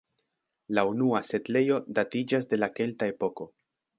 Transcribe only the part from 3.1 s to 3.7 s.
epoko.